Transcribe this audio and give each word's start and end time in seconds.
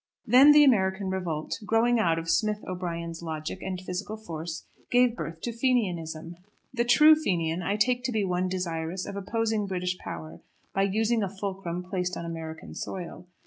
Then 0.25 0.51
the 0.51 0.63
American 0.63 1.11
revolt, 1.11 1.59
growing 1.63 1.99
out 1.99 2.17
of 2.17 2.27
Smith 2.27 2.63
O'Brien's 2.67 3.21
logic 3.21 3.61
and 3.61 3.79
physical 3.79 4.17
force, 4.17 4.65
gave 4.89 5.15
birth 5.15 5.41
to 5.41 5.53
Fenianism. 5.53 6.37
The 6.73 6.85
true 6.85 7.13
Fenian 7.13 7.61
I 7.61 7.75
take 7.75 8.03
to 8.05 8.11
be 8.11 8.23
one 8.23 8.47
desirous 8.49 9.05
of 9.05 9.15
opposing 9.15 9.67
British 9.67 9.99
power, 9.99 10.41
by 10.73 10.81
using 10.91 11.21
a 11.21 11.29
fulcrum 11.29 11.83
placed 11.83 12.17
on 12.17 12.25
American 12.25 12.73
soil. 12.73 13.27